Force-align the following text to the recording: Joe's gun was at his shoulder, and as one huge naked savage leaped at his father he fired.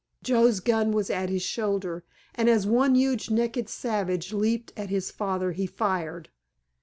Joe's 0.23 0.61
gun 0.61 0.93
was 0.93 1.11
at 1.11 1.29
his 1.29 1.43
shoulder, 1.43 2.03
and 2.33 2.49
as 2.49 2.65
one 2.65 2.95
huge 2.95 3.29
naked 3.29 3.69
savage 3.69 4.33
leaped 4.33 4.73
at 4.75 4.89
his 4.89 5.11
father 5.11 5.51
he 5.51 5.67
fired. 5.67 6.29